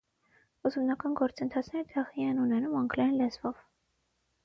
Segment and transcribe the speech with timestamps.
[0.69, 3.65] Ուսումնական գործընթացները տեղի են ունենում անգլերեն լեզվով։